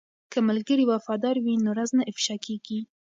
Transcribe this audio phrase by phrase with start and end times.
[0.31, 2.79] که ملګری وفادار وي نو راز نه افشا کیږي.